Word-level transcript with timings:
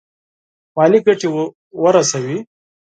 مالي 0.75 0.99
ګټي 1.05 1.27
ورسوي. 1.81 2.37